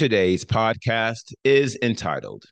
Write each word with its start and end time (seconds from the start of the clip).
Today's 0.00 0.46
podcast 0.46 1.34
is 1.44 1.76
entitled 1.82 2.44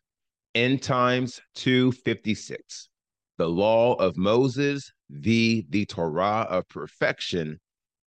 End 0.54 0.82
Times 0.82 1.40
256 1.54 2.90
The 3.38 3.48
Law 3.48 3.94
of 3.94 4.18
Moses 4.18 4.92
v. 5.08 5.64
the 5.70 5.86
Torah 5.86 6.46
of 6.50 6.68
Perfection, 6.68 7.58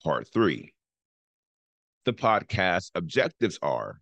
Part 0.04 0.28
3. 0.32 0.72
The 2.06 2.14
podcast 2.14 2.92
objectives 2.94 3.58
are 3.64 3.96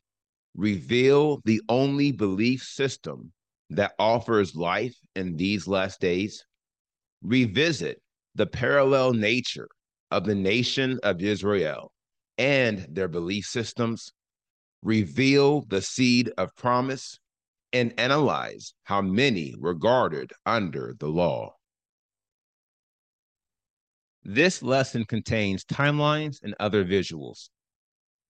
reveal 0.56 1.40
the 1.46 1.62
only 1.70 2.12
belief 2.12 2.62
system 2.62 3.32
that 3.70 3.94
offers 3.98 4.58
life 4.58 4.98
in 5.16 5.38
these 5.38 5.70
last 5.70 6.02
days, 6.02 6.44
revisit 7.24 8.02
the 8.36 8.46
parallel 8.46 9.14
nature 9.14 9.70
of 10.12 10.26
the 10.26 10.36
nation 10.36 11.00
of 11.04 11.24
Israel 11.24 11.94
and 12.38 12.86
their 12.90 13.08
belief 13.08 13.46
systems, 13.46 14.12
reveal 14.82 15.62
the 15.70 15.82
seed 15.82 16.32
of 16.38 16.56
promise, 16.56 17.20
and 17.74 17.94
analyze 18.00 18.74
how 18.84 19.02
many 19.02 19.54
were 19.60 19.74
guarded 19.74 20.32
under 20.46 20.96
the 21.00 21.08
law. 21.08 21.54
This 24.24 24.62
lesson 24.62 25.06
contains 25.06 25.66
timelines 25.66 26.38
and 26.44 26.54
other 26.60 26.84
visuals. 26.86 27.50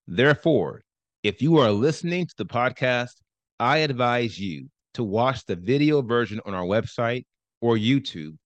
Therefore, 0.08 0.81
if 1.23 1.42
you 1.42 1.58
are 1.58 1.72
listening 1.72 2.25
to 2.27 2.36
the 2.38 2.45
podcast, 2.45 3.16
I 3.59 3.80
advise 3.80 4.39
you 4.39 4.70
to 4.94 5.03
watch 5.03 5.45
the 5.45 5.58
video 5.58 6.02
version 6.02 6.39
on 6.45 6.53
our 6.53 6.64
website 6.64 7.25
or 7.61 7.75
YouTube 7.75 8.38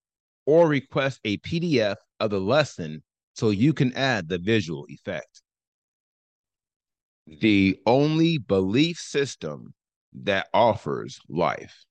or 0.46 0.68
request 0.68 1.20
a 1.24 1.38
PDF 1.38 1.98
of 2.20 2.32
the 2.32 2.42
lesson 2.42 3.04
so 3.36 3.52
you 3.52 3.74
can 3.74 3.94
add 3.94 4.28
the 4.28 4.40
visual 4.40 4.86
effect. 4.90 5.43
The 7.26 7.80
only 7.86 8.38
belief 8.38 8.98
system 8.98 9.74
that 10.14 10.48
offers 10.54 11.20
life. 11.30 11.86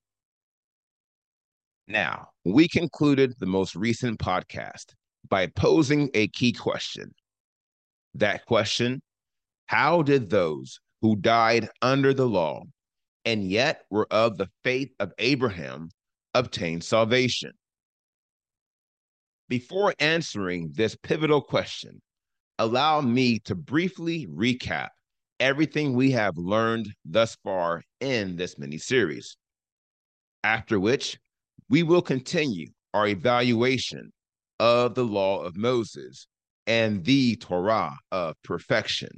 Now, 1.89 2.29
we 2.45 2.69
concluded 2.69 3.35
the 3.39 3.47
most 3.47 3.75
recent 3.75 4.19
podcast 4.19 4.95
by 5.29 5.47
posing 5.49 6.11
a 6.15 6.29
key 6.29 6.53
question. 6.53 7.15
That 8.15 8.45
question 8.47 9.03
How 9.67 10.03
did 10.03 10.31
those 10.31 10.79
who 11.01 11.17
died 11.17 11.69
under 11.81 12.15
the 12.15 12.29
law 12.29 12.63
and 13.25 13.51
yet 13.51 13.83
were 13.91 14.07
of 14.13 14.37
the 14.37 14.49
faith 14.63 14.91
of 15.01 15.13
Abraham 15.19 15.91
obtain 16.35 16.81
salvation? 16.81 17.53
Before 19.49 19.95
answering 19.99 20.73
this 20.73 20.97
pivotal 20.97 21.43
question, 21.43 22.01
allow 22.59 23.01
me 23.01 23.39
to 23.41 23.55
briefly 23.55 24.27
recap 24.27 24.89
everything 25.43 25.93
we 25.93 26.13
have 26.13 26.39
learned 26.39 26.89
thus 27.05 27.37
far 27.43 27.83
in 28.01 28.37
this 28.37 28.61
mini 28.61 28.79
series. 28.79 29.37
After 30.45 30.79
which, 30.79 31.19
we 31.69 31.83
will 31.83 32.01
continue 32.01 32.69
our 32.95 33.09
evaluation 33.09 34.13
of 34.61 34.95
the 34.95 35.05
law 35.05 35.43
of 35.43 35.57
Moses 35.57 36.29
and 36.69 37.05
the 37.05 37.35
Torah 37.37 37.97
of 38.13 38.37
perfection. 38.45 39.11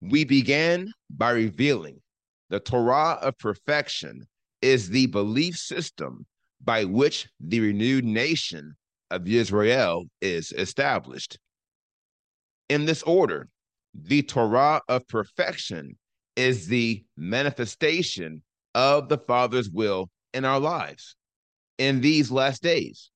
We 0.00 0.24
began 0.24 0.92
by 1.10 1.30
revealing 1.30 2.00
the 2.50 2.58
Torah 2.58 3.18
of 3.22 3.38
perfection 3.38 4.26
is 4.62 4.88
the 4.88 5.06
belief 5.06 5.56
system 5.56 6.26
by 6.64 6.84
which 6.84 7.28
the 7.38 7.60
renewed 7.60 8.04
nation 8.04 8.74
of 9.12 9.28
Israel 9.28 10.06
is 10.20 10.50
established. 10.50 11.38
In 12.68 12.84
this 12.84 13.04
order, 13.04 13.48
the 14.02 14.22
Torah 14.22 14.80
of 14.88 15.06
perfection 15.08 15.96
is 16.36 16.66
the 16.66 17.04
manifestation 17.16 18.42
of 18.74 19.08
the 19.08 19.18
Father's 19.18 19.70
will 19.70 20.10
in 20.34 20.44
our 20.44 20.60
lives 20.60 21.16
in 21.78 22.00
these 22.00 22.30
last 22.30 22.62
days 22.62 23.10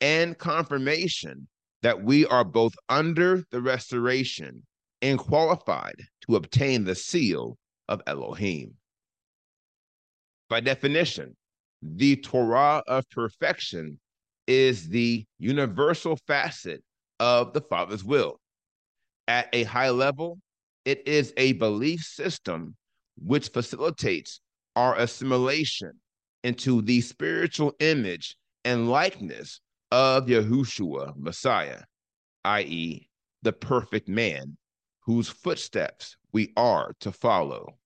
and 0.00 0.36
confirmation 0.38 1.48
that 1.82 2.02
we 2.02 2.26
are 2.26 2.44
both 2.44 2.74
under 2.88 3.44
the 3.50 3.60
restoration 3.60 4.62
and 5.02 5.18
qualified 5.18 5.96
to 6.22 6.36
obtain 6.36 6.84
the 6.84 6.94
seal 6.94 7.56
of 7.88 8.02
Elohim. 8.06 8.74
By 10.48 10.60
definition, 10.60 11.36
the 11.82 12.16
Torah 12.16 12.82
of 12.86 13.08
perfection 13.10 13.98
is 14.46 14.88
the 14.88 15.24
universal 15.38 16.18
facet 16.26 16.82
of 17.18 17.52
the 17.52 17.60
Father's 17.62 18.04
will. 18.04 18.38
At 19.30 19.48
a 19.52 19.62
high 19.62 19.90
level, 19.90 20.40
it 20.84 21.06
is 21.06 21.32
a 21.36 21.52
belief 21.52 22.00
system 22.00 22.74
which 23.16 23.50
facilitates 23.50 24.40
our 24.74 24.98
assimilation 24.98 26.00
into 26.42 26.82
the 26.82 27.00
spiritual 27.00 27.72
image 27.78 28.36
and 28.64 28.90
likeness 28.90 29.60
of 29.92 30.26
Yahushua 30.26 31.14
Messiah, 31.16 31.82
i.e., 32.44 33.08
the 33.42 33.52
perfect 33.52 34.08
man 34.08 34.56
whose 35.02 35.28
footsteps 35.28 36.16
we 36.32 36.52
are 36.56 36.96
to 36.98 37.12
follow. 37.12 37.78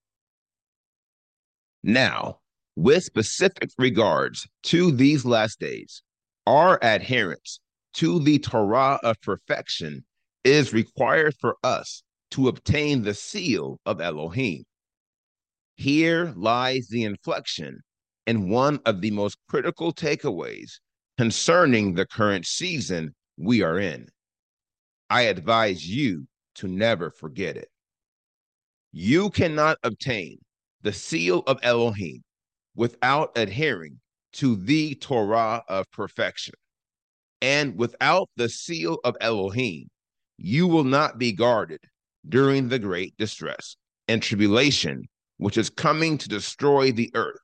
Now, 1.83 2.41
with 2.75 3.05
specific 3.05 3.69
regards 3.77 4.49
to 4.63 4.91
these 4.91 5.27
last 5.27 5.61
days, 5.61 6.03
our 6.47 6.79
adherence 6.81 7.61
to 7.97 8.19
the 8.19 8.39
Torah 8.39 8.99
of 9.03 9.21
perfection 9.21 10.07
is 10.45 10.73
required 10.73 11.35
for 11.41 11.57
us 11.65 12.03
to 12.33 12.49
obtain 12.49 13.03
the 13.03 13.15
seal 13.15 13.81
of 13.87 14.01
Elohim. 14.01 14.65
Here 15.77 16.33
lies 16.37 16.87
the 16.89 17.05
inflection 17.05 17.81
and 18.27 18.51
one 18.51 18.81
of 18.87 19.01
the 19.01 19.11
most 19.11 19.39
critical 19.49 19.93
takeaways 19.93 20.79
concerning 21.19 21.95
the 21.95 22.07
current 22.07 22.47
season 22.47 23.15
we 23.37 23.63
are 23.63 23.79
in. 23.79 24.09
I 25.11 25.23
advise 25.23 25.87
you 25.87 26.27
to 26.57 26.69
never 26.69 27.11
forget 27.11 27.57
it. 27.57 27.69
You 28.93 29.31
cannot 29.31 29.79
obtain 29.83 30.39
the 30.83 30.93
seal 30.93 31.43
of 31.47 31.59
Elohim 31.63 32.23
without 32.77 33.37
adhering 33.37 34.01
to 34.35 34.57
the 34.57 34.95
Torah 34.97 35.63
of 35.69 35.91
perfection. 35.91 36.55
And 37.41 37.77
without 37.77 38.29
the 38.37 38.49
seal 38.49 38.99
of 39.05 39.17
Elohim, 39.21 39.89
you 40.37 40.67
will 40.67 40.85
not 40.85 41.19
be 41.19 41.33
guarded 41.33 41.81
during 42.29 42.69
the 42.69 42.79
great 42.79 43.17
distress 43.17 43.77
and 44.09 44.23
tribulation 44.23 45.05
which 45.39 45.59
is 45.59 45.69
coming 45.69 46.17
to 46.17 46.29
destroy 46.29 46.93
the 46.93 47.11
earth, 47.15 47.41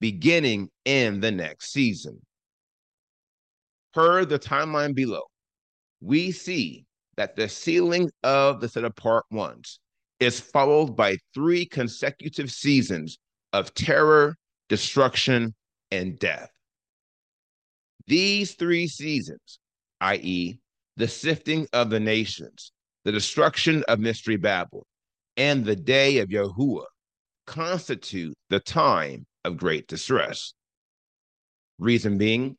beginning 0.00 0.68
in 0.84 1.20
the 1.20 1.30
next 1.30 1.72
season. 1.72 2.20
Per 3.94 4.24
the 4.24 4.38
timeline 4.38 4.94
below, 4.94 5.22
we 6.00 6.32
see 6.32 6.84
that 7.16 7.36
the 7.36 7.48
sealing 7.48 8.10
of 8.24 8.60
the 8.60 8.68
set 8.68 8.84
apart 8.84 9.24
ones 9.30 9.78
is 10.18 10.40
followed 10.40 10.96
by 10.96 11.16
three 11.32 11.64
consecutive 11.64 12.50
seasons 12.50 13.18
of 13.52 13.72
terror 13.74 14.36
destruction, 14.72 15.54
and 15.90 16.18
death. 16.18 16.50
These 18.06 18.54
three 18.54 18.88
seasons, 18.88 19.58
i.e., 20.00 20.58
the 20.96 21.08
sifting 21.08 21.66
of 21.72 21.90
the 21.90 22.00
nations, 22.00 22.72
the 23.04 23.12
destruction 23.12 23.82
of 23.88 23.98
Mystery 23.98 24.36
Babel, 24.36 24.86
and 25.36 25.64
the 25.64 25.76
day 25.76 26.18
of 26.18 26.28
Yahuwah, 26.28 26.86
constitute 27.46 28.34
the 28.50 28.60
time 28.60 29.26
of 29.44 29.56
great 29.56 29.86
distress. 29.88 30.54
Reason 31.78 32.18
being, 32.18 32.56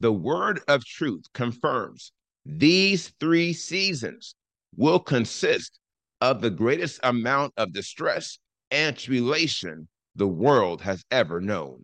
the 0.00 0.12
word 0.12 0.60
of 0.68 0.84
truth 0.84 1.24
confirms 1.34 2.12
these 2.44 3.12
three 3.20 3.52
seasons 3.52 4.34
will 4.76 4.98
consist 4.98 5.78
of 6.20 6.40
the 6.40 6.50
greatest 6.50 7.00
amount 7.02 7.52
of 7.56 7.72
distress 7.72 8.38
and 8.70 8.96
tribulation 8.96 9.88
the 10.16 10.26
world 10.26 10.80
has 10.82 11.04
ever 11.10 11.40
known. 11.40 11.82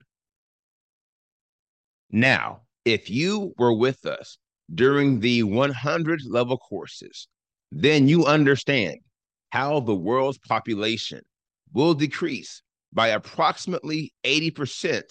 Now, 2.11 2.62
if 2.85 3.11
you 3.11 3.55
were 3.59 3.73
with 3.73 4.06
us 4.06 4.39
during 4.75 5.20
the 5.20 5.43
100 5.43 6.20
level 6.26 6.59
courses 6.59 7.29
then 7.70 8.09
you 8.09 8.25
understand 8.25 8.99
how 9.50 9.81
the 9.81 9.94
world's 9.94 10.38
population 10.38 11.23
will 11.73 11.94
decrease 11.94 12.62
by 12.93 13.09
approximately 13.09 14.12
80% 14.25 15.03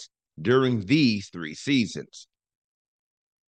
during 0.41 0.85
these 0.85 1.29
three 1.29 1.53
seasons. 1.53 2.27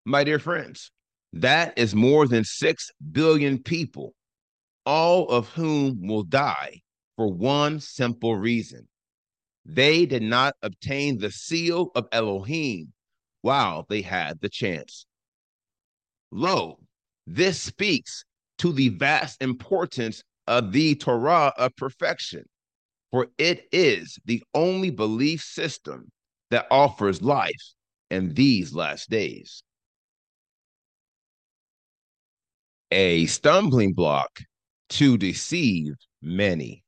My 0.05 0.23
dear 0.23 0.39
friends, 0.39 0.91
that 1.33 1.77
is 1.77 1.93
more 1.95 2.27
than 2.27 2.43
6 2.43 2.91
billion 3.11 3.61
people, 3.61 4.13
all 4.85 5.27
of 5.29 5.49
whom 5.49 6.07
will 6.07 6.23
die 6.23 6.81
for 7.15 7.27
one 7.27 7.79
simple 7.79 8.35
reason. 8.35 8.87
They 9.65 10.05
did 10.05 10.23
not 10.23 10.55
obtain 10.63 11.19
the 11.19 11.31
seal 11.31 11.91
of 11.93 12.07
Elohim 12.11 12.93
while 13.41 13.85
they 13.87 14.01
had 14.01 14.39
the 14.41 14.49
chance. 14.49 15.05
Lo, 16.31 16.79
this 17.25 17.61
speaks 17.61 18.23
to 18.59 18.71
the 18.71 18.89
vast 18.89 19.41
importance 19.41 20.23
of 20.47 20.71
the 20.71 20.95
Torah 20.95 21.53
of 21.57 21.75
perfection, 21.75 22.43
for 23.11 23.27
it 23.37 23.67
is 23.71 24.17
the 24.25 24.43
only 24.53 24.89
belief 24.89 25.41
system 25.41 26.11
that 26.51 26.67
offers 26.71 27.21
life 27.21 27.73
in 28.09 28.33
these 28.33 28.73
last 28.73 29.09
days. 29.09 29.63
A 32.91 33.27
stumbling 33.27 33.93
block 33.93 34.39
to 34.89 35.17
deceive 35.17 35.93
many. 36.21 36.83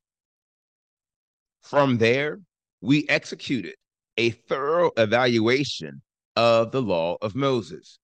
From 1.62 1.98
there, 1.98 2.40
we 2.80 3.08
executed 3.08 3.74
a 4.16 4.30
thorough 4.30 4.90
evaluation 4.96 6.02
of 6.34 6.72
the 6.72 6.82
law 6.82 7.16
of 7.22 7.36
Moses, 7.36 8.00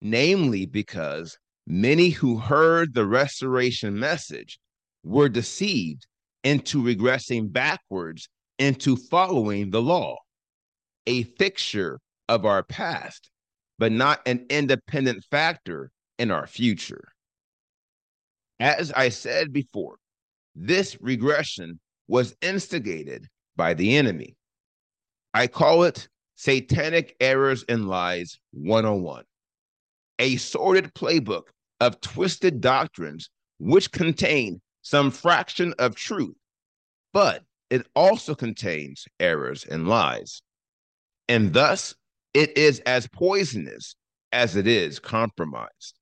namely 0.00 0.66
because 0.66 1.38
many 1.66 2.10
who 2.10 2.38
heard 2.38 2.94
the 2.94 3.06
restoration 3.06 3.98
message 3.98 4.58
were 5.02 5.28
deceived 5.28 6.06
into 6.44 6.82
regressing 6.82 7.52
backwards 7.52 8.28
into 8.58 8.96
following 8.96 9.70
the 9.70 9.80
law, 9.80 10.16
a 11.06 11.22
fixture 11.22 11.98
of 12.28 12.44
our 12.44 12.62
past, 12.62 13.30
but 13.78 13.90
not 13.90 14.20
an 14.26 14.46
independent 14.50 15.24
factor 15.30 15.90
in 16.18 16.30
our 16.30 16.46
future. 16.46 17.04
As 18.58 18.92
I 18.92 19.08
said 19.08 19.52
before, 19.52 19.96
this 20.54 21.00
regression 21.00 21.80
was 22.08 22.36
instigated 22.42 23.26
by 23.56 23.72
the 23.72 23.96
enemy. 23.96 24.36
I 25.32 25.46
call 25.46 25.84
it 25.84 26.08
Satanic 26.34 27.16
Errors 27.20 27.64
and 27.68 27.88
Lies 27.88 28.38
101, 28.52 29.24
a 30.20 30.36
sordid 30.36 30.94
playbook 30.94 31.48
of 31.80 32.00
twisted 32.00 32.60
doctrines 32.60 33.30
which 33.58 33.90
contain 33.90 34.60
some 34.82 35.10
fraction 35.10 35.74
of 35.78 35.96
truth, 35.96 36.36
but 37.12 37.42
it 37.70 37.86
also 37.96 38.34
contains 38.34 39.06
errors 39.18 39.64
and 39.64 39.88
lies. 39.88 40.42
And 41.28 41.52
thus, 41.52 41.94
it 42.34 42.56
is 42.56 42.80
as 42.80 43.08
poisonous 43.08 43.96
as 44.32 44.56
it 44.56 44.66
is 44.66 44.98
compromised. 44.98 45.98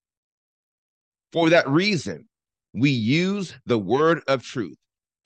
For 1.33 1.51
that 1.51 1.69
reason, 1.69 2.29
we 2.75 2.91
use 2.91 3.55
the 3.67 3.79
word 3.79 4.23
of 4.27 4.43
truth 4.43 4.77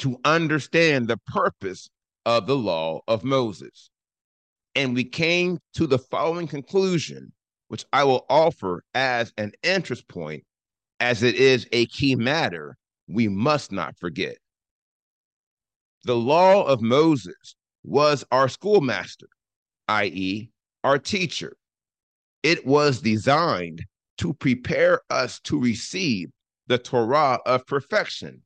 to 0.00 0.18
understand 0.24 1.08
the 1.08 1.18
purpose 1.26 1.88
of 2.26 2.46
the 2.46 2.56
law 2.56 3.00
of 3.08 3.24
Moses. 3.24 3.90
And 4.74 4.94
we 4.94 5.04
came 5.04 5.58
to 5.74 5.86
the 5.86 5.98
following 5.98 6.48
conclusion, 6.48 7.32
which 7.72 7.86
I 7.90 8.04
will 8.04 8.26
offer 8.28 8.84
as 8.92 9.32
an 9.38 9.52
interest 9.62 10.06
point, 10.06 10.44
as 11.00 11.22
it 11.22 11.36
is 11.36 11.66
a 11.72 11.86
key 11.86 12.14
matter 12.14 12.76
we 13.08 13.28
must 13.28 13.72
not 13.72 13.96
forget. 13.98 14.36
The 16.04 16.14
law 16.14 16.64
of 16.66 16.82
Moses 16.82 17.56
was 17.82 18.26
our 18.30 18.50
schoolmaster, 18.50 19.28
i.e., 19.88 20.50
our 20.84 20.98
teacher. 20.98 21.56
It 22.42 22.66
was 22.66 23.00
designed 23.00 23.82
to 24.18 24.34
prepare 24.34 25.00
us 25.08 25.40
to 25.44 25.58
receive 25.58 26.28
the 26.66 26.76
Torah 26.76 27.38
of 27.46 27.66
perfection, 27.66 28.42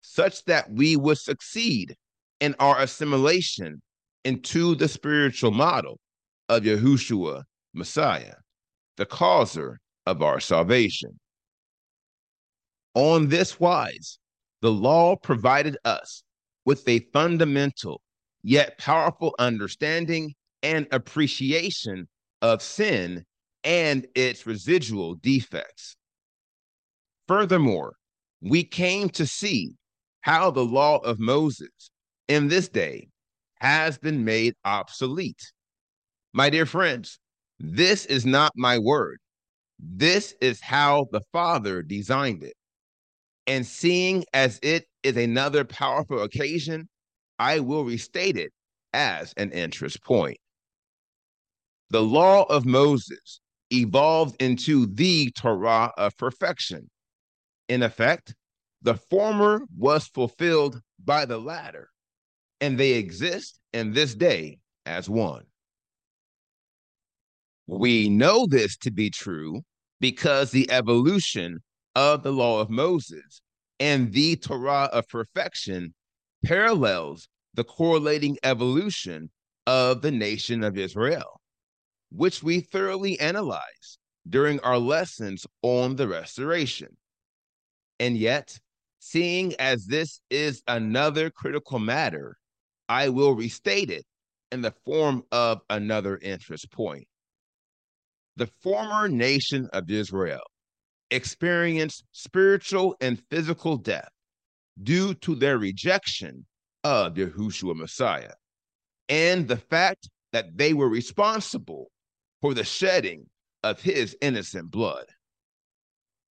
such 0.00 0.46
that 0.46 0.70
we 0.70 0.96
would 0.96 1.18
succeed 1.18 1.94
in 2.40 2.54
our 2.58 2.80
assimilation 2.80 3.82
into 4.24 4.74
the 4.76 4.88
spiritual 4.88 5.50
model 5.50 6.00
of 6.48 6.62
Yahushua, 6.62 7.42
Messiah, 7.74 8.36
the 8.96 9.06
causer 9.06 9.80
of 10.06 10.22
our 10.22 10.40
salvation. 10.40 11.18
On 12.94 13.28
this 13.28 13.58
wise, 13.58 14.18
the 14.60 14.70
law 14.72 15.16
provided 15.16 15.76
us 15.84 16.22
with 16.64 16.86
a 16.88 17.00
fundamental 17.12 18.02
yet 18.42 18.78
powerful 18.78 19.34
understanding 19.38 20.34
and 20.62 20.86
appreciation 20.92 22.08
of 22.42 22.62
sin 22.62 23.24
and 23.64 24.06
its 24.14 24.46
residual 24.46 25.14
defects. 25.16 25.96
Furthermore, 27.28 27.94
we 28.40 28.64
came 28.64 29.08
to 29.10 29.26
see 29.26 29.74
how 30.22 30.50
the 30.50 30.64
law 30.64 30.98
of 30.98 31.18
Moses 31.18 31.90
in 32.28 32.48
this 32.48 32.68
day 32.68 33.08
has 33.60 33.98
been 33.98 34.24
made 34.24 34.54
obsolete. 34.64 35.52
My 36.32 36.50
dear 36.50 36.66
friends, 36.66 37.18
this 37.58 38.06
is 38.06 38.26
not 38.26 38.52
my 38.56 38.78
word. 38.78 39.18
This 39.78 40.34
is 40.40 40.60
how 40.60 41.06
the 41.12 41.22
Father 41.32 41.82
designed 41.82 42.42
it. 42.42 42.54
And 43.46 43.66
seeing 43.66 44.24
as 44.32 44.60
it 44.62 44.86
is 45.02 45.16
another 45.16 45.64
powerful 45.64 46.22
occasion, 46.22 46.88
I 47.38 47.60
will 47.60 47.84
restate 47.84 48.36
it 48.36 48.52
as 48.92 49.32
an 49.36 49.50
interest 49.50 50.02
point. 50.04 50.38
The 51.90 52.02
law 52.02 52.44
of 52.44 52.64
Moses 52.64 53.40
evolved 53.70 54.40
into 54.40 54.86
the 54.86 55.30
Torah 55.32 55.92
of 55.96 56.16
perfection. 56.16 56.88
In 57.68 57.82
effect, 57.82 58.34
the 58.82 58.94
former 58.94 59.62
was 59.76 60.06
fulfilled 60.06 60.80
by 61.04 61.24
the 61.24 61.38
latter, 61.38 61.88
and 62.60 62.78
they 62.78 62.92
exist 62.92 63.60
in 63.72 63.92
this 63.92 64.14
day 64.14 64.58
as 64.86 65.08
one. 65.08 65.44
We 67.66 68.08
know 68.08 68.46
this 68.46 68.76
to 68.78 68.90
be 68.90 69.10
true 69.10 69.62
because 70.00 70.50
the 70.50 70.70
evolution 70.70 71.60
of 71.94 72.22
the 72.22 72.32
law 72.32 72.60
of 72.60 72.70
Moses 72.70 73.40
and 73.78 74.12
the 74.12 74.36
Torah 74.36 74.88
of 74.92 75.08
perfection 75.08 75.94
parallels 76.44 77.28
the 77.54 77.64
correlating 77.64 78.38
evolution 78.42 79.30
of 79.66 80.02
the 80.02 80.10
nation 80.10 80.64
of 80.64 80.76
Israel, 80.76 81.40
which 82.10 82.42
we 82.42 82.60
thoroughly 82.60 83.18
analyzed 83.20 83.98
during 84.28 84.58
our 84.60 84.78
lessons 84.78 85.46
on 85.62 85.96
the 85.96 86.08
restoration. 86.08 86.96
And 88.00 88.16
yet, 88.16 88.58
seeing 88.98 89.54
as 89.56 89.86
this 89.86 90.20
is 90.30 90.62
another 90.66 91.30
critical 91.30 91.78
matter, 91.78 92.36
I 92.88 93.08
will 93.08 93.34
restate 93.34 93.90
it 93.90 94.04
in 94.50 94.62
the 94.62 94.74
form 94.84 95.22
of 95.30 95.60
another 95.70 96.18
interest 96.18 96.70
point. 96.70 97.06
The 98.36 98.50
former 98.62 99.08
nation 99.08 99.68
of 99.72 99.90
Israel 99.90 100.42
experienced 101.10 102.04
spiritual 102.12 102.96
and 103.00 103.22
physical 103.30 103.76
death 103.76 104.08
due 104.82 105.14
to 105.14 105.34
their 105.34 105.58
rejection 105.58 106.46
of 106.82 107.14
Yahushua 107.14 107.76
Messiah 107.76 108.32
and 109.08 109.46
the 109.46 109.58
fact 109.58 110.08
that 110.32 110.56
they 110.56 110.72
were 110.72 110.88
responsible 110.88 111.90
for 112.40 112.54
the 112.54 112.64
shedding 112.64 113.26
of 113.62 113.80
his 113.80 114.16
innocent 114.22 114.70
blood. 114.70 115.04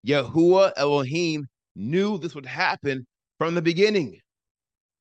Yahuwah 0.05 0.71
Elohim 0.77 1.47
knew 1.75 2.17
this 2.17 2.35
would 2.35 2.45
happen 2.45 3.05
from 3.39 3.55
the 3.55 3.61
beginning. 3.61 4.19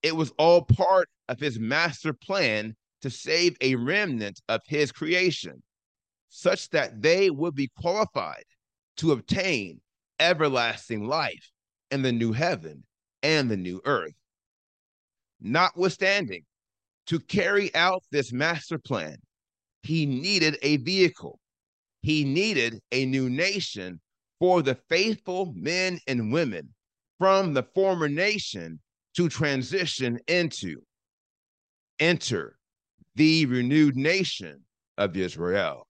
It 0.02 0.16
was 0.16 0.32
all 0.38 0.62
part 0.62 1.08
of 1.28 1.38
his 1.38 1.58
master 1.58 2.12
plan 2.12 2.74
to 3.02 3.10
save 3.10 3.56
a 3.60 3.74
remnant 3.74 4.40
of 4.48 4.62
his 4.66 4.90
creation, 4.90 5.62
such 6.28 6.68
that 6.70 7.00
they 7.00 7.30
would 7.30 7.54
be 7.54 7.70
qualified 7.78 8.44
to 8.96 9.12
obtain 9.12 9.80
everlasting 10.18 11.06
life 11.06 11.50
in 11.90 12.02
the 12.02 12.12
new 12.12 12.32
heaven 12.32 12.84
and 13.22 13.50
the 13.50 13.56
new 13.56 13.80
earth. 13.84 14.14
Notwithstanding, 15.40 16.44
to 17.06 17.20
carry 17.20 17.74
out 17.74 18.02
this 18.10 18.32
master 18.32 18.78
plan, 18.78 19.16
he 19.82 20.06
needed 20.06 20.58
a 20.62 20.78
vehicle. 20.78 21.38
He 22.02 22.24
needed 22.24 22.80
a 22.90 23.06
new 23.06 23.30
nation 23.30 24.00
for 24.38 24.62
the 24.62 24.76
faithful 24.88 25.52
men 25.54 25.98
and 26.06 26.32
women 26.32 26.74
from 27.18 27.54
the 27.54 27.62
former 27.74 28.08
nation 28.08 28.80
to 29.14 29.28
transition 29.28 30.18
into, 30.26 30.82
enter 31.98 32.58
the 33.14 33.46
renewed 33.46 33.96
nation 33.96 34.62
of 34.98 35.16
Israel. 35.16 35.86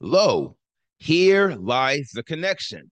Lo, 0.00 0.56
here 0.98 1.50
lies 1.56 2.10
the 2.14 2.22
connection 2.22 2.90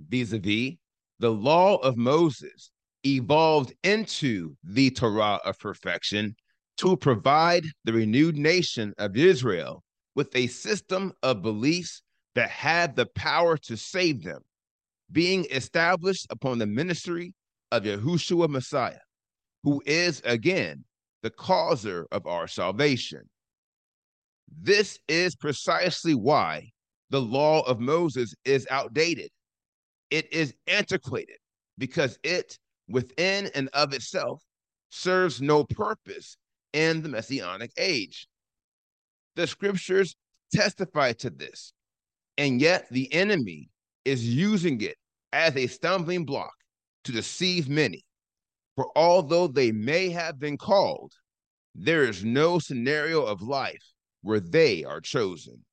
vis 0.00 0.32
a 0.32 0.38
vis 0.38 0.74
the 1.18 1.30
law 1.30 1.76
of 1.76 1.96
Moses 1.96 2.70
evolved 3.04 3.74
into 3.82 4.56
the 4.64 4.90
Torah 4.90 5.40
of 5.44 5.58
perfection 5.58 6.34
to 6.78 6.96
provide 6.96 7.64
the 7.84 7.92
renewed 7.92 8.36
nation 8.36 8.94
of 8.98 9.16
Israel 9.16 9.82
with 10.14 10.34
a 10.34 10.46
system 10.46 11.12
of 11.22 11.42
beliefs 11.42 12.02
that 12.34 12.50
had 12.50 12.96
the 12.96 13.06
power 13.14 13.56
to 13.56 13.76
save 13.76 14.22
them, 14.22 14.40
being 15.12 15.44
established 15.50 16.26
upon 16.30 16.58
the 16.58 16.66
ministry 16.66 17.34
of 17.72 17.82
Yahushua 17.82 18.48
Messiah, 18.48 19.00
who 19.64 19.82
is 19.84 20.22
again 20.24 20.84
the 21.22 21.30
causer 21.30 22.06
of 22.10 22.26
our 22.26 22.46
salvation. 22.46 23.28
This 24.60 24.98
is 25.08 25.34
precisely 25.34 26.14
why 26.14 26.70
the 27.10 27.20
law 27.20 27.62
of 27.62 27.80
Moses 27.80 28.34
is 28.44 28.66
outdated. 28.70 29.30
It 30.10 30.32
is 30.32 30.54
antiquated 30.66 31.36
because 31.76 32.18
it, 32.22 32.58
within 32.88 33.50
and 33.54 33.68
of 33.72 33.92
itself, 33.92 34.42
serves 34.90 35.40
no 35.40 35.64
purpose 35.64 36.36
in 36.72 37.02
the 37.02 37.08
messianic 37.08 37.72
age. 37.76 38.28
The 39.36 39.46
scriptures 39.46 40.16
testify 40.52 41.12
to 41.14 41.30
this, 41.30 41.72
and 42.36 42.60
yet 42.60 42.88
the 42.90 43.12
enemy 43.12 43.70
is 44.04 44.26
using 44.26 44.80
it 44.80 44.96
as 45.32 45.56
a 45.56 45.66
stumbling 45.66 46.24
block 46.24 46.54
to 47.04 47.12
deceive 47.12 47.68
many. 47.68 48.04
For 48.76 48.90
although 48.96 49.46
they 49.46 49.72
may 49.72 50.08
have 50.10 50.38
been 50.38 50.56
called, 50.56 51.12
there 51.74 52.04
is 52.04 52.24
no 52.24 52.58
scenario 52.58 53.24
of 53.24 53.42
life 53.42 53.92
where 54.22 54.40
they 54.40 54.84
are 54.84 55.00
chosen. 55.00 55.64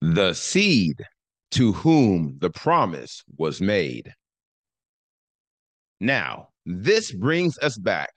The 0.00 0.34
seed 0.34 1.02
to 1.52 1.72
whom 1.72 2.36
the 2.40 2.50
promise 2.50 3.22
was 3.36 3.60
made. 3.60 4.12
Now, 6.00 6.48
this 6.66 7.12
brings 7.12 7.58
us 7.58 7.78
back 7.78 8.10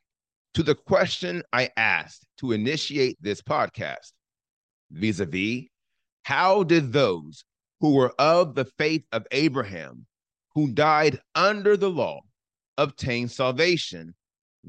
to 0.53 0.63
the 0.63 0.75
question 0.75 1.43
I 1.53 1.69
asked 1.77 2.25
to 2.39 2.51
initiate 2.51 3.17
this 3.21 3.41
podcast 3.41 4.11
vis 4.91 5.19
a 5.19 5.25
vis 5.25 5.65
how 6.23 6.63
did 6.63 6.91
those 6.91 7.45
who 7.79 7.93
were 7.93 8.13
of 8.19 8.55
the 8.55 8.65
faith 8.65 9.05
of 9.11 9.25
Abraham, 9.31 10.05
who 10.55 10.71
died 10.71 11.19
under 11.35 11.77
the 11.77 11.89
law, 11.89 12.21
obtain 12.77 13.27
salvation 13.27 14.13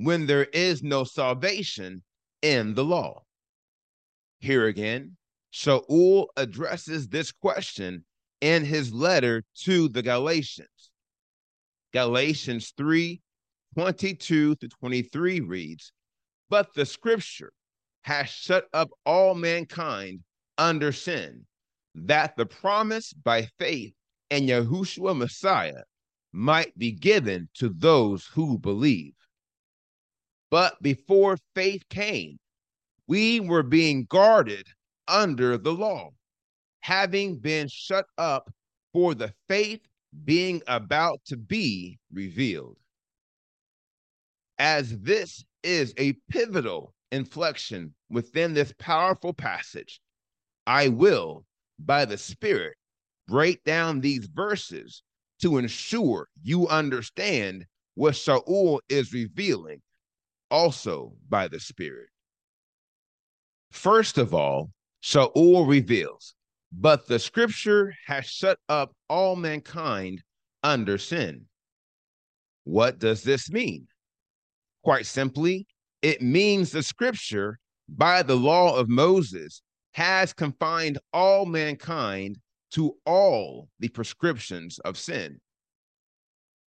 when 0.01 0.27
there 0.27 0.45
is 0.53 0.83
no 0.83 1.03
salvation 1.03 2.03
in 2.41 2.75
the 2.75 2.85
law? 2.85 3.21
Here 4.39 4.67
again, 4.67 5.17
Shaul 5.53 6.27
addresses 6.37 7.09
this 7.09 7.33
question 7.33 8.05
in 8.41 8.65
his 8.65 8.93
letter 8.93 9.43
to 9.65 9.89
the 9.89 10.03
Galatians. 10.03 10.91
Galatians 11.93 12.73
3 12.77 13.21
22 13.75 14.55
to 14.57 14.69
23 14.69 15.41
reads, 15.41 15.93
But 16.49 16.73
the 16.75 16.87
scripture 16.87 17.53
has 18.03 18.29
shut 18.29 18.67
up 18.73 18.91
all 19.05 19.35
mankind 19.35 20.21
under 20.57 20.93
sin, 20.93 21.45
that 21.95 22.37
the 22.37 22.47
promise 22.47 23.13
by 23.13 23.49
faith 23.59 23.95
in 24.31 24.45
Yahushua 24.45 25.17
Messiah 25.17 25.83
might 26.33 26.77
be 26.79 26.93
given 26.93 27.49
to 27.55 27.69
those 27.69 28.27
who 28.27 28.59
believe. 28.59 29.15
But 30.51 30.81
before 30.83 31.39
faith 31.55 31.83
came, 31.91 32.39
we 33.07 33.41
were 33.41 33.63
being 33.63 34.05
guarded 34.05 34.67
under 35.07 35.59
the 35.59 35.73
law, 35.73 36.11
having 36.81 37.39
been 37.39 37.69
shut 37.69 38.07
up 38.17 38.51
for 38.93 39.15
the 39.15 39.33
faith 39.49 39.81
being 40.25 40.63
about 40.67 41.21
to 41.27 41.37
be 41.37 41.99
revealed. 42.13 42.79
As 44.59 44.99
this 45.01 45.45
is 45.63 45.93
a 45.99 46.15
pivotal 46.31 46.95
inflection 47.13 47.95
within 48.11 48.55
this 48.55 48.73
powerful 48.79 49.33
passage, 49.33 50.01
I 50.67 50.89
will, 50.89 51.45
by 51.79 52.05
the 52.05 52.19
Spirit, 52.19 52.77
break 53.27 53.63
down 53.65 54.01
these 54.01 54.27
verses 54.27 55.03
to 55.41 55.59
ensure 55.59 56.29
you 56.43 56.67
understand 56.69 57.67
what 57.95 58.15
Shaul 58.15 58.81
is 58.89 59.13
revealing, 59.13 59.81
also 60.51 61.13
by 61.29 61.49
the 61.49 61.61
Spirit. 61.61 62.09
First 63.71 64.19
of 64.19 64.35
all, 64.35 64.71
Saul 65.01 65.67
reveals, 65.67 66.35
but 66.73 67.07
the 67.07 67.19
scripture 67.19 67.95
has 68.07 68.27
shut 68.27 68.59
up 68.69 68.93
all 69.09 69.37
mankind 69.37 70.23
under 70.63 70.99
sin. 70.99 71.47
What 72.65 72.99
does 72.99 73.23
this 73.23 73.51
mean? 73.51 73.87
Quite 74.83 75.07
simply, 75.07 75.67
it 76.03 76.23
means 76.23 76.71
the 76.71 76.83
scripture, 76.83 77.59
by 77.89 78.23
the 78.23 78.37
law 78.37 78.77
of 78.77 78.89
Moses, 78.89 79.63
has 79.93 80.33
confined 80.33 80.99
all 81.13 81.47
mankind 81.47 82.39
to 82.73 82.95
all 83.07 83.69
the 83.81 83.89
prescriptions 83.89 84.79
of 84.81 84.99
sin. 84.99 85.41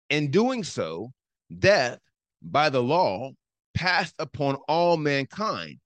In 0.09 0.31
doing 0.31 0.63
so, 0.63 1.11
death 1.59 1.99
by 2.41 2.69
the 2.69 2.81
law 2.81 3.31
passed 3.73 4.15
upon 4.19 4.55
all 4.67 4.97
mankind. 4.97 5.79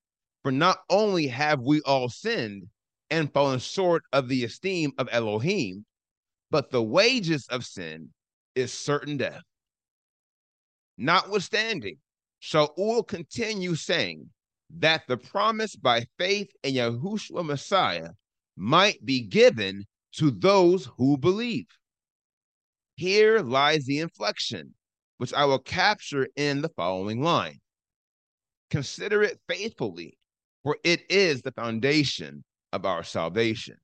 For 0.43 0.51
not 0.51 0.79
only 0.89 1.27
have 1.27 1.61
we 1.61 1.81
all 1.81 2.09
sinned 2.09 2.67
and 3.09 3.31
fallen 3.33 3.59
short 3.59 4.03
of 4.13 4.27
the 4.27 4.43
esteem 4.43 4.93
of 4.97 5.09
Elohim, 5.11 5.85
but 6.51 6.71
the 6.71 6.83
wages 6.83 7.47
of 7.49 7.65
sin 7.65 8.09
is 8.55 8.71
certain 8.71 9.17
death. 9.17 9.43
Notwithstanding, 10.97 11.97
Shaul 12.41 13.05
continues 13.05 13.81
saying 13.81 14.29
that 14.69 15.03
the 15.07 15.17
promise 15.17 15.75
by 15.75 16.05
faith 16.17 16.49
in 16.63 16.75
Yahushua 16.75 17.45
Messiah 17.45 18.11
might 18.55 19.03
be 19.05 19.21
given 19.21 19.85
to 20.13 20.31
those 20.31 20.89
who 20.97 21.17
believe. 21.17 21.67
Here 22.95 23.39
lies 23.39 23.85
the 23.85 23.99
inflection, 23.99 24.73
which 25.17 25.33
I 25.33 25.45
will 25.45 25.59
capture 25.59 26.27
in 26.35 26.61
the 26.61 26.69
following 26.69 27.21
line 27.21 27.59
Consider 28.69 29.23
it 29.23 29.39
faithfully, 29.47 30.17
for 30.63 30.77
it 30.83 31.09
is 31.09 31.41
the 31.41 31.51
foundation 31.51 32.43
of 32.73 32.85
our 32.85 33.03
salvation. 33.03 33.77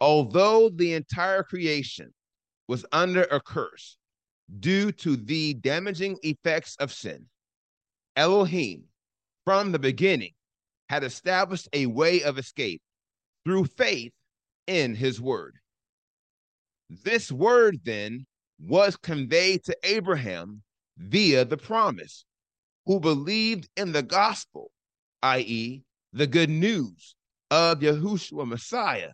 Although 0.00 0.68
the 0.68 0.94
entire 0.94 1.42
creation 1.42 2.12
was 2.68 2.84
under 2.92 3.24
a 3.24 3.40
curse, 3.40 3.96
due 4.60 4.92
to 4.92 5.16
the 5.16 5.54
damaging 5.54 6.18
effects 6.22 6.76
of 6.76 6.92
sin. 6.92 7.26
Elohim, 8.16 8.84
from 9.44 9.72
the 9.72 9.78
beginning, 9.78 10.32
had 10.88 11.02
established 11.02 11.68
a 11.72 11.86
way 11.86 12.22
of 12.22 12.38
escape 12.38 12.82
through 13.44 13.64
faith 13.64 14.12
in 14.66 14.94
his 14.94 15.20
word. 15.20 15.56
This 16.90 17.32
word 17.32 17.80
then 17.84 18.26
was 18.60 18.96
conveyed 18.96 19.64
to 19.64 19.76
Abraham 19.82 20.62
via 20.96 21.44
the 21.44 21.56
promise, 21.56 22.24
who 22.86 23.00
believed 23.00 23.68
in 23.76 23.92
the 23.92 24.02
gospel, 24.02 24.70
i.e., 25.22 25.82
the 26.12 26.26
good 26.26 26.50
news 26.50 27.14
of 27.50 27.80
Yahushua 27.80 28.46
Messiah, 28.46 29.10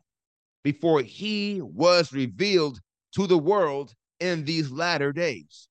before 0.63 1.03
he 1.03 1.61
was 1.63 2.13
revealed 2.13 2.81
to 3.15 3.27
the 3.27 3.39
world 3.39 3.95
in 4.19 4.45
these 4.45 4.71
latter 4.71 5.13
days. 5.13 5.69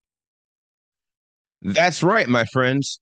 That's 1.62 2.02
right, 2.02 2.28
my 2.28 2.46
friends. 2.46 3.00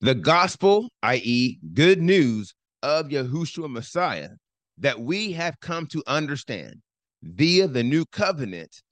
The 0.00 0.14
gospel, 0.14 0.88
i.e., 1.02 1.58
good 1.74 2.00
news 2.00 2.54
of 2.82 3.08
Yahushua 3.08 3.70
Messiah, 3.70 4.30
that 4.78 5.00
we 5.00 5.32
have 5.32 5.58
come 5.60 5.86
to 5.86 6.02
understand 6.06 6.76
via 7.22 7.66
the 7.66 7.82
new 7.82 8.04
covenant 8.12 8.82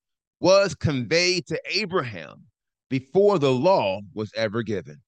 was 0.40 0.74
conveyed 0.74 1.46
to 1.46 1.60
Abraham 1.70 2.44
before 2.90 3.38
the 3.38 3.52
law 3.52 4.00
was 4.14 4.32
ever 4.36 4.62
given. 4.62 5.00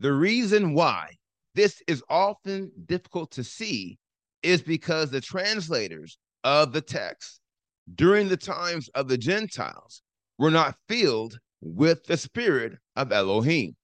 The 0.00 0.14
reason 0.14 0.72
why 0.72 1.18
this 1.54 1.82
is 1.86 2.02
often 2.08 2.72
difficult 2.86 3.32
to 3.32 3.44
see 3.44 3.98
is 4.42 4.62
because 4.62 5.10
the 5.10 5.20
translators 5.20 6.16
of 6.42 6.72
the 6.72 6.80
text 6.80 7.38
during 7.94 8.28
the 8.28 8.36
times 8.38 8.88
of 8.94 9.08
the 9.08 9.18
Gentiles 9.18 10.00
were 10.38 10.50
not 10.50 10.78
filled 10.88 11.38
with 11.60 12.02
the 12.04 12.16
spirit 12.16 12.78
of 12.96 13.12
Elohim. 13.12 13.76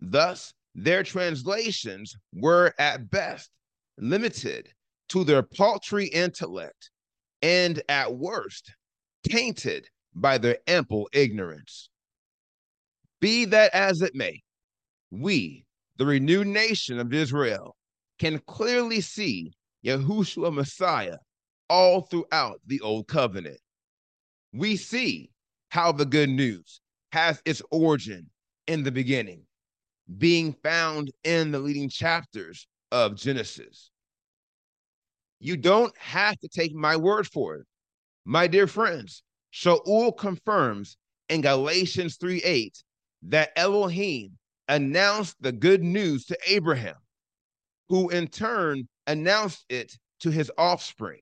Thus, 0.00 0.52
their 0.74 1.04
translations 1.04 2.16
were 2.32 2.74
at 2.76 3.08
best 3.08 3.50
limited 3.98 4.72
to 5.10 5.22
their 5.22 5.44
paltry 5.44 6.06
intellect 6.06 6.90
and 7.40 7.80
at 7.88 8.16
worst 8.16 8.74
tainted 9.28 9.90
by 10.12 10.38
their 10.38 10.58
ample 10.66 11.08
ignorance. 11.12 11.88
Be 13.20 13.44
that 13.44 13.72
as 13.72 14.02
it 14.02 14.16
may, 14.16 14.42
we, 15.10 15.64
the 15.96 16.06
renewed 16.06 16.46
nation 16.46 16.98
of 16.98 17.12
Israel, 17.12 17.76
can 18.18 18.38
clearly 18.46 19.00
see 19.00 19.52
Yahushua 19.84 20.52
Messiah 20.52 21.18
all 21.68 22.02
throughout 22.02 22.60
the 22.66 22.80
Old 22.80 23.08
Covenant. 23.08 23.58
We 24.52 24.76
see 24.76 25.30
how 25.68 25.92
the 25.92 26.04
good 26.04 26.28
news 26.28 26.80
has 27.12 27.40
its 27.44 27.62
origin 27.70 28.28
in 28.66 28.82
the 28.82 28.92
beginning, 28.92 29.42
being 30.18 30.52
found 30.62 31.10
in 31.24 31.50
the 31.50 31.58
leading 31.58 31.88
chapters 31.88 32.66
of 32.92 33.16
Genesis. 33.16 33.90
You 35.38 35.56
don't 35.56 35.96
have 35.96 36.38
to 36.40 36.48
take 36.48 36.74
my 36.74 36.96
word 36.96 37.26
for 37.26 37.56
it. 37.56 37.66
My 38.24 38.46
dear 38.46 38.66
friends, 38.66 39.22
Shaul 39.52 40.16
confirms 40.16 40.96
in 41.28 41.40
Galatians 41.40 42.16
3 42.16 42.42
8 42.42 42.84
that 43.22 43.50
Elohim 43.56 44.38
announced 44.70 45.36
the 45.40 45.50
good 45.50 45.82
news 45.82 46.24
to 46.26 46.38
Abraham, 46.46 46.94
who 47.88 48.08
in 48.08 48.28
turn 48.28 48.88
announced 49.08 49.64
it 49.68 49.92
to 50.20 50.30
his 50.30 50.50
offspring. 50.56 51.20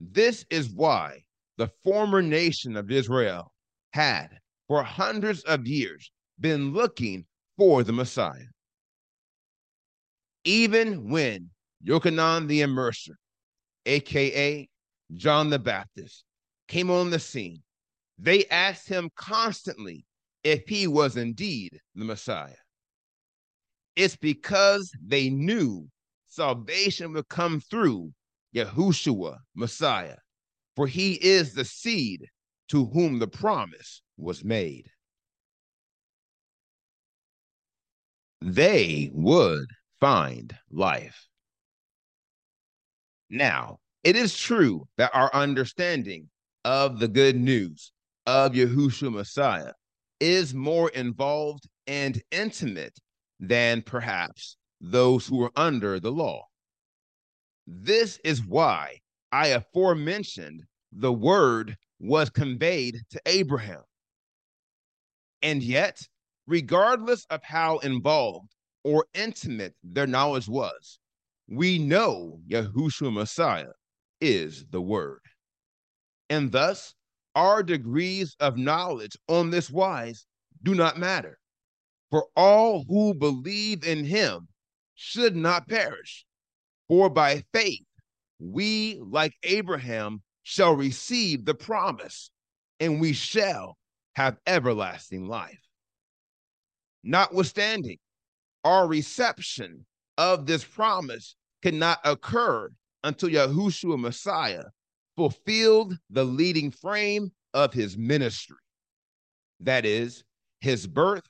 This 0.00 0.46
is 0.48 0.70
why 0.70 1.22
the 1.58 1.70
former 1.84 2.22
nation 2.22 2.76
of 2.76 2.90
Israel 2.90 3.52
had, 3.92 4.28
for 4.66 4.82
hundreds 4.82 5.42
of 5.42 5.66
years, 5.66 6.10
been 6.40 6.72
looking 6.72 7.26
for 7.58 7.84
the 7.84 7.92
Messiah. 7.92 8.48
Even 10.44 11.10
when 11.10 11.50
Yochanan 11.86 12.48
the 12.48 12.62
Immerser, 12.62 13.14
aka 13.84 14.68
John 15.12 15.50
the 15.50 15.58
Baptist, 15.58 16.24
came 16.66 16.90
on 16.90 17.10
the 17.10 17.18
scene, 17.18 17.62
they 18.18 18.46
asked 18.46 18.88
him 18.88 19.10
constantly 19.16 20.06
if 20.44 20.66
he 20.66 20.86
was 20.86 21.16
indeed 21.16 21.80
the 21.94 22.04
Messiah. 22.04 22.54
It's 23.94 24.16
because 24.16 24.90
they 25.04 25.30
knew 25.30 25.88
salvation 26.26 27.12
would 27.12 27.28
come 27.28 27.60
through 27.60 28.12
Yahushua, 28.54 29.38
Messiah, 29.54 30.16
for 30.76 30.86
he 30.86 31.14
is 31.14 31.54
the 31.54 31.64
seed 31.64 32.26
to 32.68 32.86
whom 32.86 33.18
the 33.18 33.28
promise 33.28 34.02
was 34.16 34.44
made. 34.44 34.86
They 38.40 39.10
would 39.12 39.66
find 40.00 40.56
life. 40.70 41.28
Now, 43.30 43.78
it 44.02 44.16
is 44.16 44.36
true 44.36 44.88
that 44.96 45.14
our 45.14 45.32
understanding 45.32 46.28
of 46.64 46.98
the 46.98 47.08
good 47.08 47.36
news 47.36 47.92
of 48.26 48.52
Yahushua 48.52 49.12
Messiah 49.12 49.72
is 50.22 50.54
more 50.54 50.88
involved 50.90 51.66
and 51.88 52.22
intimate 52.30 52.96
than 53.40 53.82
perhaps 53.82 54.56
those 54.80 55.26
who 55.26 55.42
are 55.42 55.50
under 55.56 55.98
the 55.98 56.12
law. 56.12 56.44
This 57.66 58.20
is 58.22 58.46
why 58.46 58.98
I 59.32 59.48
aforementioned 59.48 60.62
the 60.92 61.12
word 61.12 61.76
was 61.98 62.30
conveyed 62.30 63.00
to 63.10 63.20
Abraham. 63.26 63.82
And 65.42 65.60
yet, 65.60 66.00
regardless 66.46 67.26
of 67.28 67.42
how 67.42 67.78
involved 67.78 68.54
or 68.84 69.06
intimate 69.14 69.74
their 69.82 70.06
knowledge 70.06 70.46
was, 70.46 71.00
we 71.48 71.80
know 71.80 72.38
Yahushua 72.48 73.12
Messiah 73.12 73.72
is 74.20 74.64
the 74.70 74.80
word. 74.80 75.20
And 76.30 76.52
thus, 76.52 76.94
our 77.34 77.62
degrees 77.62 78.36
of 78.40 78.56
knowledge 78.56 79.16
on 79.28 79.50
this 79.50 79.70
wise 79.70 80.26
do 80.62 80.74
not 80.74 80.98
matter. 80.98 81.38
For 82.10 82.26
all 82.36 82.84
who 82.88 83.14
believe 83.14 83.84
in 83.84 84.04
him 84.04 84.48
should 84.94 85.34
not 85.34 85.68
perish. 85.68 86.26
For 86.88 87.08
by 87.08 87.42
faith, 87.52 87.86
we, 88.38 89.00
like 89.00 89.34
Abraham, 89.42 90.22
shall 90.42 90.74
receive 90.74 91.44
the 91.44 91.54
promise, 91.54 92.30
and 92.80 93.00
we 93.00 93.12
shall 93.12 93.78
have 94.14 94.36
everlasting 94.46 95.26
life. 95.26 95.60
Notwithstanding, 97.02 97.98
our 98.64 98.86
reception 98.86 99.86
of 100.18 100.46
this 100.46 100.64
promise 100.64 101.34
cannot 101.62 101.98
occur 102.04 102.68
until 103.04 103.30
Yahushua 103.30 103.98
Messiah 103.98 104.64
fulfilled 105.16 105.96
the 106.10 106.24
leading 106.24 106.70
frame 106.70 107.30
of 107.54 107.72
his 107.72 107.96
ministry. 107.96 108.56
That 109.60 109.84
is, 109.84 110.24
his 110.60 110.86
birth, 110.86 111.26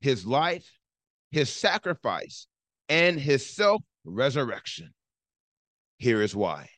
his 0.00 0.26
life, 0.26 0.68
his 1.30 1.50
sacrifice, 1.50 2.46
and 2.88 3.18
his 3.18 3.48
self 3.54 3.82
resurrection. 4.04 4.92
Here 5.98 6.22
is 6.22 6.34
why. 6.34 6.68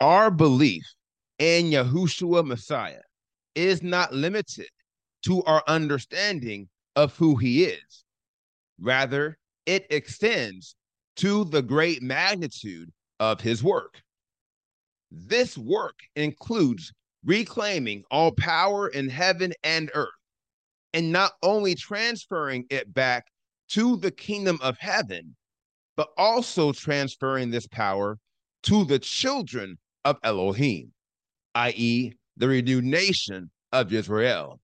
Our 0.00 0.30
belief 0.30 0.84
in 1.38 1.66
Yahushua 1.66 2.46
Messiah 2.46 3.00
is 3.54 3.82
not 3.82 4.14
limited 4.14 4.68
to 5.24 5.42
our 5.44 5.62
understanding 5.66 6.68
of 6.94 7.16
who 7.16 7.36
he 7.36 7.64
is. 7.64 8.04
Rather, 8.80 9.36
it 9.66 9.86
extends 9.90 10.76
to 11.16 11.44
the 11.44 11.62
great 11.62 12.00
magnitude 12.00 12.92
of 13.20 13.40
his 13.40 13.62
work. 13.62 14.02
This 15.10 15.56
work 15.56 15.98
includes 16.16 16.92
reclaiming 17.24 18.04
all 18.10 18.32
power 18.32 18.88
in 18.88 19.08
heaven 19.08 19.52
and 19.62 19.90
earth, 19.94 20.08
and 20.92 21.12
not 21.12 21.32
only 21.42 21.74
transferring 21.74 22.66
it 22.70 22.92
back 22.92 23.26
to 23.70 23.96
the 23.96 24.10
kingdom 24.10 24.58
of 24.62 24.78
heaven, 24.78 25.36
but 25.96 26.08
also 26.16 26.72
transferring 26.72 27.50
this 27.50 27.66
power 27.66 28.18
to 28.62 28.84
the 28.84 28.98
children 28.98 29.78
of 30.04 30.16
Elohim, 30.22 30.92
i.e., 31.54 32.12
the 32.36 32.48
renewed 32.48 32.84
nation 32.84 33.50
of 33.72 33.92
Israel, 33.92 34.60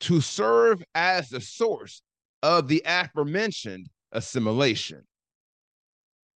to 0.00 0.20
serve 0.20 0.82
as 0.94 1.28
the 1.28 1.40
source 1.40 2.02
of 2.42 2.66
the 2.66 2.82
aforementioned 2.84 3.88
assimilation. 4.10 5.02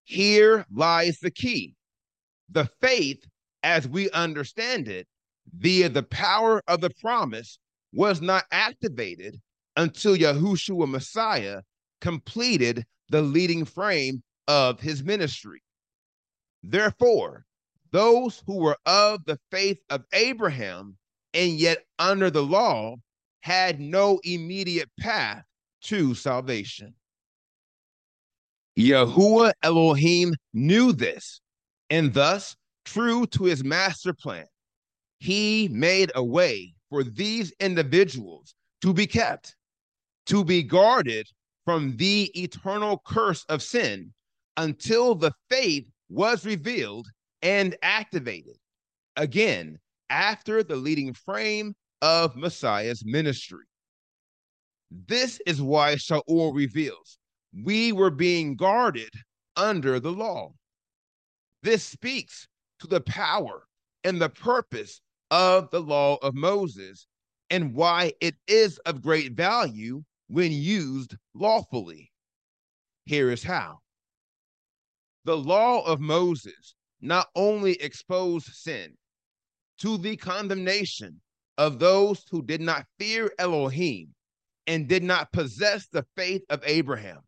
Here 0.07 0.65
lies 0.71 1.19
the 1.19 1.33
key 1.33 1.75
the 2.49 2.71
faith, 2.81 3.27
as 3.65 3.89
we 3.89 4.09
understand 4.11 4.87
it, 4.87 5.09
via 5.59 5.89
the 5.89 6.05
power 6.05 6.63
of 6.69 6.81
the 6.81 6.91
promise, 7.01 7.59
was 7.93 8.21
not 8.21 8.45
activated 8.53 9.41
until 9.77 10.17
Yahushua 10.17 10.89
Messiah 10.89 11.63
completed 12.01 12.87
the 13.09 13.21
leading 13.21 13.65
frame 13.65 14.23
of 14.47 14.81
his 14.81 15.03
ministry. 15.03 15.61
Therefore, 16.63 17.45
those 17.91 18.43
who 18.47 18.59
were 18.59 18.79
of 18.87 19.25
the 19.25 19.41
faith 19.51 19.79
of 19.91 20.05
Abraham 20.13 20.97
and 21.35 21.59
yet 21.59 21.85
under 21.99 22.31
the 22.31 22.45
law 22.45 22.95
had 23.41 23.81
no 23.81 24.21
immediate 24.23 24.91
path 25.01 25.45
to 25.83 26.15
salvation. 26.15 26.95
Yahuwah 28.79 29.53
Elohim 29.63 30.35
knew 30.53 30.93
this 30.93 31.41
and 31.89 32.13
thus, 32.13 32.57
true 32.85 33.27
to 33.29 33.45
his 33.45 33.65
master 33.65 34.13
plan, 34.13 34.47
he 35.19 35.69
made 35.69 36.13
a 36.15 36.23
way 36.23 36.75
for 36.91 37.03
these 37.03 37.53
individuals 37.59 38.55
to 38.83 38.93
be 38.93 39.07
kept, 39.07 39.57
to 40.27 40.45
be 40.45 40.63
guarded 40.63 41.27
from 41.65 41.97
the 41.97 42.31
eternal 42.41 43.03
curse 43.07 43.45
of 43.49 43.63
sin 43.63 44.13
until 44.57 45.15
the 45.15 45.33
faith 45.49 45.87
was 46.09 46.45
revealed 46.45 47.07
and 47.43 47.77
activated. 47.83 48.57
Again, 49.17 49.79
after 50.11 50.63
the 50.63 50.77
leading 50.77 51.13
frame 51.13 51.75
of 52.03 52.37
Messiah's 52.37 53.05
ministry. 53.05 53.65
This 54.91 55.41
is 55.47 55.61
why 55.61 55.97
Shaul 55.97 56.55
reveals 56.55 57.19
we 57.63 57.93
were 57.93 58.11
being 58.11 58.57
guarded 58.57 59.11
under 59.57 59.99
the 59.99 60.13
law. 60.13 60.53
This 61.63 61.85
speaks 61.85 62.47
to 62.81 62.87
the 62.87 63.01
power 63.01 63.67
and 64.05 64.21
the 64.21 64.29
purpose 64.29 65.01
of 65.31 65.71
the 65.71 65.81
law 65.81 66.17
of 66.17 66.35
Moses 66.35 67.07
and 67.51 67.75
why 67.75 68.13
it 68.21 68.35
is 68.47 68.79
of 68.79 69.03
great 69.03 69.33
value 69.33 70.03
when 70.29 70.53
used 70.53 71.17
lawfully. 71.35 72.11
Here 73.05 73.31
is 73.31 73.43
how 73.43 73.79
the 75.25 75.37
law 75.37 75.85
of 75.85 76.01
Moses 76.01 76.75
not 77.01 77.29
only 77.35 77.73
exposed 77.83 78.47
sin 78.47 78.97
to 79.79 79.99
the 79.99 80.17
condemnation 80.17 81.21
of 81.59 81.79
those 81.79 82.25
who 82.31 82.43
did 82.43 82.61
not 82.61 82.87
fear 82.99 83.33
Elohim 83.39 84.15
and 84.67 84.89
did 84.89 85.03
not 85.03 85.33
possess 85.33 85.89
the 85.89 86.05
faith 86.17 86.43
of 86.49 86.63
Abraham, 86.65 87.21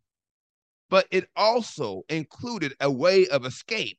but 0.90 1.06
it 1.10 1.28
also 1.36 2.02
included 2.08 2.74
a 2.80 2.90
way 2.90 3.26
of 3.28 3.44
escape 3.44 3.98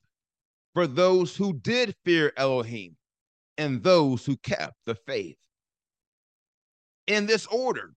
for 0.73 0.87
those 0.87 1.35
who 1.35 1.53
did 1.53 1.95
fear 2.03 2.31
Elohim 2.37 2.95
and 3.57 3.83
those 3.83 4.25
who 4.25 4.37
kept 4.37 4.75
the 4.85 4.95
faith. 4.95 5.37
In 7.07 7.25
this 7.25 7.45
order, 7.47 7.93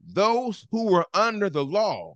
those 0.00 0.66
who 0.70 0.86
were 0.86 1.06
under 1.14 1.50
the 1.50 1.64
law, 1.64 2.14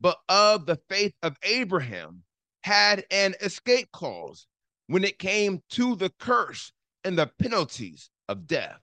but 0.00 0.18
of 0.28 0.66
the 0.66 0.80
faith 0.88 1.14
of 1.22 1.36
Abraham, 1.42 2.22
had 2.62 3.04
an 3.10 3.34
escape 3.40 3.90
clause 3.92 4.46
when 4.86 5.04
it 5.04 5.18
came 5.18 5.62
to 5.70 5.94
the 5.94 6.10
curse 6.18 6.72
and 7.04 7.18
the 7.18 7.30
penalties 7.38 8.10
of 8.28 8.46
death. 8.46 8.80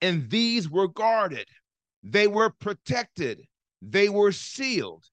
And 0.00 0.28
these 0.30 0.68
were 0.68 0.88
guarded, 0.88 1.48
they 2.02 2.26
were 2.26 2.50
protected, 2.50 3.46
they 3.80 4.08
were 4.08 4.32
sealed, 4.32 5.04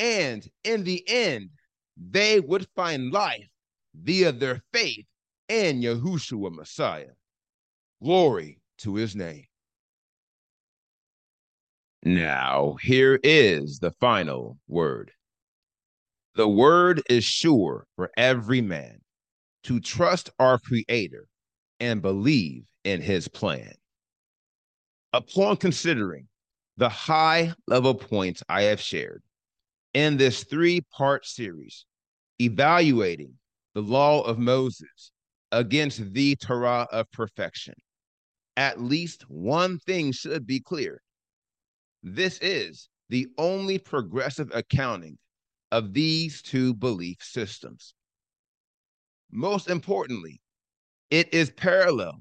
and 0.00 0.48
in 0.64 0.82
the 0.82 1.04
end, 1.06 1.50
they 1.96 2.40
would 2.40 2.66
find 2.74 3.12
life 3.12 3.46
via 3.94 4.32
their 4.32 4.62
faith 4.72 5.04
in 5.48 5.82
Yahushua 5.82 6.50
Messiah. 6.50 7.12
Glory 8.02 8.62
to 8.78 8.94
his 8.94 9.14
name. 9.14 9.44
Now, 12.02 12.76
here 12.80 13.20
is 13.22 13.78
the 13.78 13.90
final 14.00 14.56
word. 14.66 15.12
The 16.34 16.48
word 16.48 17.02
is 17.10 17.22
sure 17.22 17.86
for 17.96 18.10
every 18.16 18.62
man 18.62 19.02
to 19.64 19.80
trust 19.80 20.30
our 20.38 20.58
Creator 20.58 21.26
and 21.78 22.00
believe 22.00 22.64
in 22.84 23.02
his 23.02 23.28
plan. 23.28 23.74
Upon 25.12 25.58
considering 25.58 26.28
the 26.78 26.88
high 26.88 27.52
level 27.66 27.94
points 27.94 28.42
I 28.48 28.62
have 28.62 28.80
shared 28.80 29.22
in 29.94 30.16
this 30.16 30.44
three 30.44 30.80
part 30.92 31.26
series, 31.26 31.84
evaluating 32.40 33.34
the 33.74 33.82
law 33.82 34.22
of 34.22 34.38
Moses 34.38 35.12
against 35.52 36.12
the 36.12 36.36
Torah 36.36 36.86
of 36.92 37.10
perfection, 37.10 37.74
at 38.56 38.80
least 38.80 39.22
one 39.28 39.78
thing 39.80 40.12
should 40.12 40.46
be 40.46 40.60
clear. 40.60 41.00
This 42.02 42.38
is 42.38 42.88
the 43.08 43.26
only 43.38 43.78
progressive 43.78 44.50
accounting 44.54 45.18
of 45.72 45.92
these 45.92 46.42
two 46.42 46.74
belief 46.74 47.18
systems. 47.20 47.94
Most 49.32 49.68
importantly, 49.68 50.40
it 51.10 51.32
is 51.34 51.50
parallel 51.50 52.20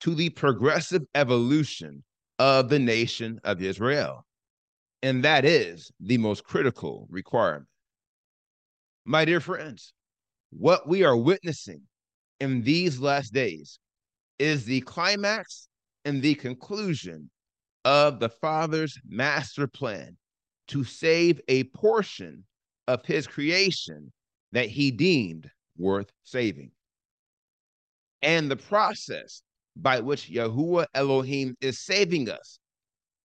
to 0.00 0.14
the 0.14 0.30
progressive 0.30 1.02
evolution 1.14 2.04
of 2.38 2.68
the 2.68 2.78
nation 2.78 3.40
of 3.44 3.62
Israel. 3.62 4.25
And 5.02 5.24
that 5.24 5.44
is 5.44 5.90
the 6.00 6.18
most 6.18 6.44
critical 6.44 7.06
requirement. 7.10 7.68
My 9.04 9.24
dear 9.24 9.40
friends, 9.40 9.92
what 10.50 10.88
we 10.88 11.04
are 11.04 11.16
witnessing 11.16 11.82
in 12.40 12.62
these 12.62 12.98
last 12.98 13.32
days 13.32 13.78
is 14.38 14.64
the 14.64 14.80
climax 14.82 15.68
and 16.04 16.22
the 16.22 16.34
conclusion 16.34 17.30
of 17.84 18.20
the 18.20 18.28
Father's 18.28 18.98
master 19.08 19.66
plan 19.66 20.16
to 20.68 20.82
save 20.82 21.40
a 21.48 21.64
portion 21.64 22.44
of 22.88 23.04
his 23.04 23.26
creation 23.26 24.12
that 24.52 24.68
he 24.68 24.90
deemed 24.90 25.50
worth 25.76 26.10
saving. 26.24 26.70
And 28.22 28.50
the 28.50 28.56
process 28.56 29.42
by 29.76 30.00
which 30.00 30.30
Yahuwah 30.30 30.86
Elohim 30.94 31.54
is 31.60 31.84
saving 31.84 32.30
us 32.30 32.58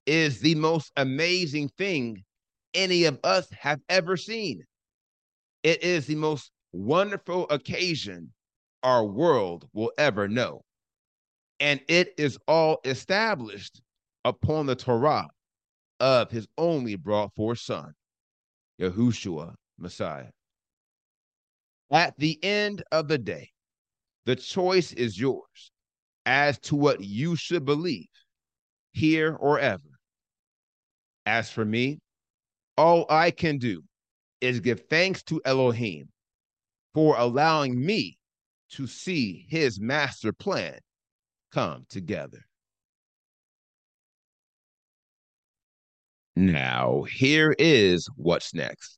is 0.06 0.40
the 0.40 0.56
most 0.56 0.92
amazing 0.96 1.70
thing 1.78 2.24
any 2.74 3.04
of 3.06 3.20
us 3.24 3.50
have 3.52 3.80
ever 3.90 4.18
seen. 4.18 4.64
It 5.64 5.84
is 5.84 6.08
the 6.08 6.16
most 6.16 6.52
wonderful 6.72 7.48
occasion 7.50 8.34
our 8.84 9.06
world 9.06 9.68
will 9.74 9.92
ever 9.98 10.28
know. 10.28 10.64
And 11.60 11.80
it 11.88 12.14
is 12.18 12.40
all 12.48 12.80
established 12.84 13.82
upon 14.26 14.66
the 14.66 14.76
Torah 14.76 15.28
of 16.00 16.32
his 16.32 16.48
only 16.58 16.96
brought 16.96 17.36
forth 17.36 17.60
son, 17.60 17.94
Yahushua 18.80 19.54
Messiah. 19.78 20.32
At 21.92 22.18
the 22.18 22.44
end 22.44 22.84
of 22.92 23.08
the 23.08 23.18
day, 23.18 23.52
the 24.26 24.36
choice 24.36 24.94
is 24.94 25.20
yours 25.20 25.72
as 26.26 26.58
to 26.60 26.76
what 26.76 27.04
you 27.04 27.36
should 27.36 27.66
believe, 27.66 28.08
here 28.92 29.36
or 29.36 29.60
ever. 29.60 29.91
As 31.26 31.50
for 31.52 31.66
me, 31.66 32.00
all 32.78 33.06
I 33.10 33.32
can 33.32 33.58
do 33.58 33.84
is 34.40 34.60
give 34.60 34.88
thanks 34.90 35.22
to 35.24 35.42
Elohim 35.46 36.10
for 36.94 37.16
allowing 37.18 37.80
me 37.80 38.18
to 38.72 38.88
see 38.88 39.46
his 39.50 39.80
master 39.80 40.34
plan 40.34 40.80
come 41.52 41.86
together. 41.90 42.40
Now, 46.36 47.04
here 47.04 47.54
is 47.60 48.10
what's 48.16 48.54
next. 48.54 48.98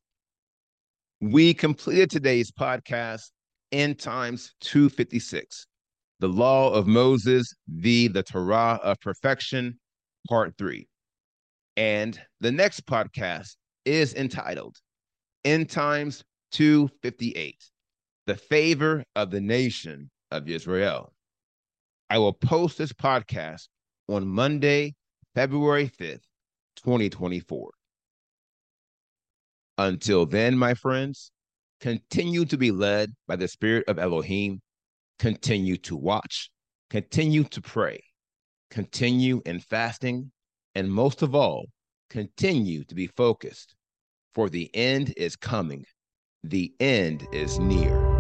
We 1.20 1.54
completed 1.54 2.10
today's 2.12 2.52
podcast 2.52 3.32
End 3.72 3.98
Times 4.00 4.54
256, 4.62 5.66
The 6.20 6.28
Law 6.28 6.72
of 6.72 6.86
Moses 6.86 7.52
v. 7.68 8.08
the 8.08 8.22
Torah 8.22 8.80
of 8.84 9.00
Perfection, 9.00 9.80
Part 10.30 10.54
3. 10.58 10.88
And 11.76 12.20
the 12.40 12.52
next 12.52 12.86
podcast 12.86 13.56
is 13.86 14.14
entitled 14.14 14.78
End 15.44 15.70
Times 15.70 16.24
258, 16.52 17.56
The 18.28 18.36
Favor 18.36 19.04
of 19.16 19.32
the 19.32 19.42
Nation 19.42 20.12
of 20.32 20.48
Israel. 20.48 21.14
I 22.10 22.20
will 22.20 22.34
post 22.34 22.78
this 22.78 22.94
podcast 22.94 23.68
on 24.08 24.28
Monday, 24.28 24.94
February 25.34 25.90
5th, 25.90 26.22
2024. 26.78 27.72
Until 29.80 30.26
then, 30.28 30.56
my 30.56 30.76
friends, 30.76 31.32
continue 31.82 32.46
to 32.46 32.58
be 32.58 32.70
led 32.70 33.14
by 33.28 33.36
the 33.36 33.48
Spirit 33.48 33.86
of 33.88 33.98
Elohim, 33.98 34.62
continue 35.18 35.78
to 35.78 35.96
watch, 35.96 36.52
continue 36.92 37.44
to 37.46 37.62
pray, 37.62 38.04
continue 38.70 39.42
in 39.46 39.60
fasting, 39.60 40.32
and 40.76 40.92
most 40.92 41.22
of 41.22 41.36
all, 41.36 41.66
continue 42.10 42.84
to 42.86 42.96
be 42.96 43.08
focused, 43.08 43.76
for 44.34 44.50
the 44.50 44.70
end 44.74 45.14
is 45.18 45.36
coming. 45.36 45.86
The 46.44 46.74
end 46.80 47.28
is 47.32 47.60
near. 47.60 48.13